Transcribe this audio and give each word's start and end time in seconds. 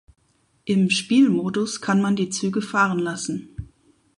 Im 0.65 0.89
"Spielmodus" 0.89 1.79
kann 1.79 2.01
man 2.01 2.15
die 2.15 2.31
Züge 2.31 2.63
fahren 2.63 2.97
lassen. 2.97 3.49